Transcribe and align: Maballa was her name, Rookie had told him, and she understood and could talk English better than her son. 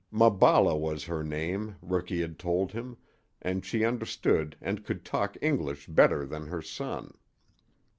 Maballa 0.11 0.75
was 0.75 1.03
her 1.03 1.23
name, 1.23 1.75
Rookie 1.79 2.21
had 2.21 2.39
told 2.39 2.71
him, 2.71 2.97
and 3.39 3.63
she 3.63 3.85
understood 3.85 4.57
and 4.59 4.83
could 4.83 5.05
talk 5.05 5.37
English 5.43 5.85
better 5.85 6.25
than 6.25 6.47
her 6.47 6.63
son. 6.63 7.13